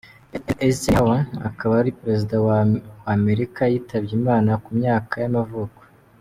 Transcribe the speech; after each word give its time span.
Eisenhower, 0.65 1.19
akaba 1.49 1.73
ari 1.81 1.91
perezida 2.01 2.35
wa 2.45 2.57
wa 3.05 3.11
Amerika 3.17 3.61
yitabye 3.71 4.13
Imana 4.19 4.51
ku 4.63 4.69
myaka 4.79 5.13
y’amavuko. 5.23 5.81